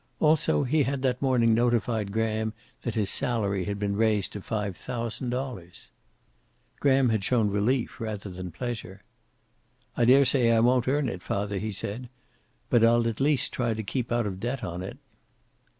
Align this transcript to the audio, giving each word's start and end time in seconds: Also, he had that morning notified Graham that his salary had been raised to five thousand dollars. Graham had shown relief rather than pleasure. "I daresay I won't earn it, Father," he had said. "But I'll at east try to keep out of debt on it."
Also, 0.19 0.63
he 0.63 0.81
had 0.81 1.03
that 1.03 1.21
morning 1.21 1.53
notified 1.53 2.11
Graham 2.11 2.53
that 2.81 2.95
his 2.95 3.07
salary 3.11 3.65
had 3.65 3.77
been 3.77 3.95
raised 3.95 4.33
to 4.33 4.41
five 4.41 4.75
thousand 4.75 5.29
dollars. 5.29 5.91
Graham 6.79 7.09
had 7.09 7.23
shown 7.23 7.51
relief 7.51 7.99
rather 8.01 8.31
than 8.31 8.49
pleasure. 8.49 9.03
"I 9.95 10.05
daresay 10.05 10.49
I 10.51 10.59
won't 10.59 10.87
earn 10.87 11.07
it, 11.07 11.21
Father," 11.21 11.59
he 11.59 11.67
had 11.67 11.75
said. 11.75 12.09
"But 12.71 12.83
I'll 12.83 13.07
at 13.07 13.21
east 13.21 13.51
try 13.51 13.75
to 13.75 13.83
keep 13.83 14.11
out 14.11 14.25
of 14.25 14.39
debt 14.39 14.63
on 14.63 14.81
it." 14.81 14.97